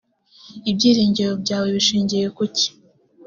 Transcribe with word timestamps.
ibyiringiro 0.69 1.31
byawe 1.43 1.67
bishingiye 1.75 2.25
ku 2.35 2.43
ki 2.55 2.67